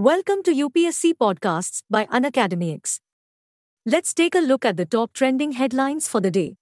Welcome 0.00 0.44
to 0.44 0.52
UPSC 0.52 1.14
Podcasts 1.14 1.82
by 1.90 2.06
Unacademy 2.06 2.72
X. 2.72 3.00
Let's 3.84 4.14
take 4.14 4.36
a 4.36 4.38
look 4.38 4.64
at 4.64 4.76
the 4.76 4.86
top 4.86 5.12
trending 5.12 5.50
headlines 5.50 6.06
for 6.06 6.20
the 6.20 6.30
day. 6.30 6.54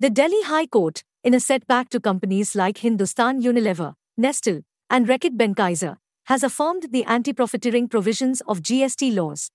The 0.00 0.10
Delhi 0.10 0.42
High 0.42 0.66
Court, 0.66 1.02
in 1.24 1.32
a 1.32 1.40
setback 1.40 1.88
to 1.88 1.98
companies 1.98 2.54
like 2.54 2.76
Hindustan 2.76 3.40
Unilever, 3.40 3.94
Nestle, 4.18 4.60
and 4.90 5.06
Reckitt 5.06 5.38
Benckiser, 5.38 5.96
has 6.24 6.42
affirmed 6.42 6.88
the 6.92 7.04
anti 7.04 7.32
profiteering 7.32 7.88
provisions 7.88 8.42
of 8.42 8.60
GST 8.60 9.16
laws. 9.16 9.50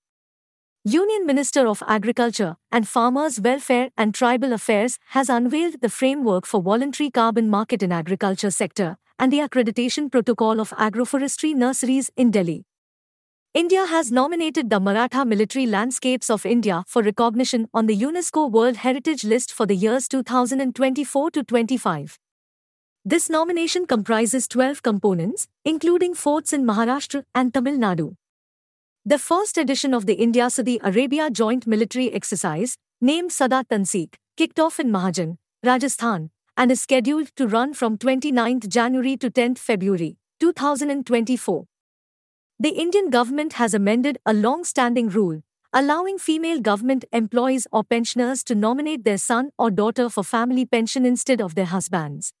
Union 0.82 1.24
Minister 1.24 1.68
of 1.68 1.84
Agriculture 1.86 2.56
and 2.72 2.88
Farmers 2.88 3.40
Welfare 3.40 3.90
and 3.96 4.12
Tribal 4.12 4.52
Affairs 4.52 4.98
has 5.10 5.28
unveiled 5.28 5.82
the 5.82 5.88
framework 5.88 6.46
for 6.46 6.60
voluntary 6.60 7.12
carbon 7.12 7.48
market 7.48 7.80
in 7.80 7.92
agriculture 7.92 8.50
sector 8.50 8.96
and 9.20 9.32
the 9.32 9.38
accreditation 9.38 10.10
protocol 10.10 10.58
of 10.58 10.70
agroforestry 10.70 11.54
nurseries 11.54 12.10
in 12.16 12.32
Delhi. 12.32 12.64
India 13.58 13.86
has 13.86 14.12
nominated 14.12 14.70
the 14.70 14.78
Maratha 14.78 15.24
military 15.24 15.66
landscapes 15.66 16.30
of 16.30 16.46
India 16.46 16.84
for 16.86 17.02
recognition 17.02 17.66
on 17.74 17.86
the 17.86 17.96
UNESCO 18.00 18.48
World 18.48 18.76
Heritage 18.76 19.24
List 19.24 19.52
for 19.52 19.66
the 19.66 19.74
years 19.74 20.06
2024 20.06 21.32
to 21.32 21.42
25. 21.42 22.20
This 23.04 23.28
nomination 23.28 23.84
comprises 23.84 24.46
12 24.46 24.84
components, 24.84 25.48
including 25.64 26.14
forts 26.14 26.52
in 26.52 26.64
Maharashtra 26.64 27.24
and 27.34 27.52
Tamil 27.52 27.78
Nadu. 27.78 28.14
The 29.04 29.18
first 29.18 29.58
edition 29.58 29.92
of 29.92 30.06
the 30.06 30.14
India 30.14 30.48
Saudi 30.50 30.78
Arabia 30.84 31.28
Joint 31.28 31.66
Military 31.66 32.12
Exercise, 32.12 32.76
named 33.00 33.32
Sada 33.32 33.64
Tanseeq, 33.68 34.14
kicked 34.36 34.60
off 34.60 34.78
in 34.78 34.92
Mahajan, 34.92 35.36
Rajasthan, 35.64 36.30
and 36.56 36.70
is 36.70 36.82
scheduled 36.82 37.34
to 37.34 37.48
run 37.48 37.74
from 37.74 37.98
29 37.98 38.60
January 38.68 39.16
to 39.16 39.30
10 39.30 39.56
February 39.56 40.16
2024 40.38 41.66
the 42.60 42.70
Indian 42.70 43.10
government 43.10 43.54
has 43.54 43.74
amended 43.74 44.18
a 44.26 44.32
long 44.32 44.64
standing 44.64 45.08
rule 45.08 45.42
allowing 45.72 46.16
female 46.18 46.60
government 46.60 47.04
employees 47.12 47.66
or 47.70 47.84
pensioners 47.84 48.42
to 48.42 48.54
nominate 48.54 49.04
their 49.04 49.18
son 49.18 49.50
or 49.58 49.70
daughter 49.70 50.08
for 50.08 50.24
family 50.24 50.64
pension 50.64 51.04
instead 51.04 51.40
of 51.42 51.54
their 51.54 51.66
husbands. 51.66 52.32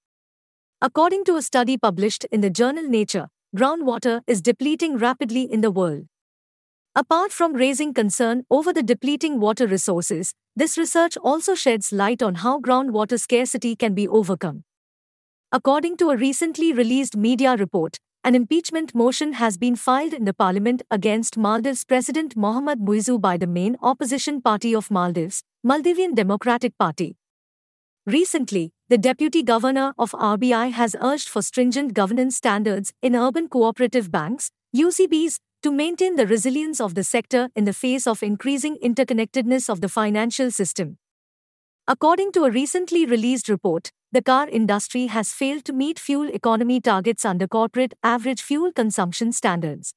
According 0.80 1.24
to 1.24 1.36
a 1.36 1.42
study 1.42 1.76
published 1.76 2.24
in 2.32 2.40
the 2.40 2.48
journal 2.50 2.88
Nature, 2.88 3.28
groundwater 3.54 4.22
is 4.26 4.40
depleting 4.40 4.96
rapidly 4.96 5.42
in 5.42 5.60
the 5.60 5.70
world. 5.70 6.06
Apart 6.94 7.30
from 7.32 7.52
raising 7.52 7.92
concern 7.92 8.44
over 8.50 8.72
the 8.72 8.82
depleting 8.82 9.38
water 9.40 9.66
resources, 9.66 10.34
this 10.56 10.78
research 10.78 11.16
also 11.18 11.54
sheds 11.54 11.92
light 11.92 12.22
on 12.22 12.36
how 12.36 12.60
groundwater 12.60 13.20
scarcity 13.20 13.76
can 13.76 13.94
be 13.94 14.08
overcome. 14.08 14.64
According 15.52 15.98
to 15.98 16.10
a 16.10 16.16
recently 16.16 16.72
released 16.72 17.16
media 17.16 17.56
report, 17.56 17.98
an 18.24 18.34
impeachment 18.34 18.94
motion 18.94 19.34
has 19.34 19.56
been 19.56 19.76
filed 19.76 20.12
in 20.12 20.24
the 20.24 20.34
parliament 20.34 20.82
against 20.90 21.36
Maldives 21.36 21.84
President 21.84 22.36
Mohamed 22.36 22.80
Muizzu 22.80 23.20
by 23.20 23.36
the 23.36 23.46
main 23.46 23.76
opposition 23.80 24.42
party 24.42 24.74
of 24.74 24.90
Maldives, 24.90 25.42
Maldivian 25.64 26.14
Democratic 26.14 26.76
Party. 26.78 27.16
Recently, 28.06 28.72
the 28.88 28.98
deputy 28.98 29.42
governor 29.42 29.94
of 29.98 30.12
RBI 30.12 30.72
has 30.72 30.96
urged 31.00 31.28
for 31.28 31.42
stringent 31.42 31.94
governance 31.94 32.36
standards 32.36 32.92
in 33.02 33.14
urban 33.14 33.48
cooperative 33.48 34.10
banks, 34.10 34.50
UCBs, 34.74 35.38
to 35.62 35.70
maintain 35.70 36.16
the 36.16 36.26
resilience 36.26 36.80
of 36.80 36.94
the 36.94 37.04
sector 37.04 37.48
in 37.54 37.64
the 37.64 37.72
face 37.72 38.06
of 38.06 38.22
increasing 38.22 38.78
interconnectedness 38.82 39.68
of 39.68 39.80
the 39.80 39.88
financial 39.88 40.50
system. 40.50 40.98
According 41.86 42.32
to 42.32 42.44
a 42.44 42.50
recently 42.50 43.06
released 43.06 43.48
report, 43.48 43.90
the 44.12 44.22
car 44.22 44.48
industry 44.48 45.06
has 45.06 45.32
failed 45.32 45.64
to 45.64 45.72
meet 45.72 45.98
fuel 45.98 46.28
economy 46.30 46.80
targets 46.80 47.24
under 47.24 47.46
corporate 47.46 47.94
average 48.02 48.42
fuel 48.42 48.72
consumption 48.72 49.32
standards. 49.32 49.94